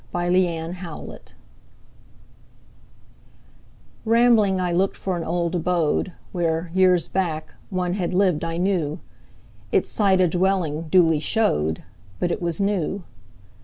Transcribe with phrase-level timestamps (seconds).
[0.15, 1.31] LIFE LAUGHS ONWARD
[4.03, 8.99] RAMBLING I looked for an old abode Where, years back, one had lived I knew;
[9.71, 11.83] Its site a dwelling duly showed,
[12.17, 13.03] But it was new.